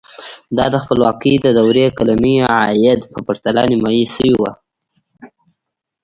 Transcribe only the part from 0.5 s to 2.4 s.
دا د خپلواکۍ د دورې کلني